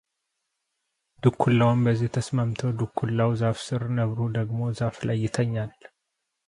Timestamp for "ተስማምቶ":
2.17-2.59